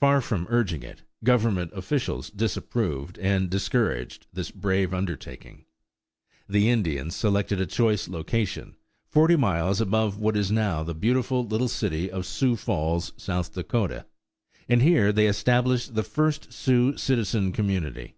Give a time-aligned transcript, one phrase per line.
[0.00, 5.66] Far from urging it, Government officials disapproved and discouraged this brave undertaking.
[6.48, 8.76] The Indians selected a choice location,
[9.10, 14.06] forty miles above what is now the beautiful little city of Sioux Falls, South Dakota,
[14.70, 18.14] and here they established the first Sioux citizen community.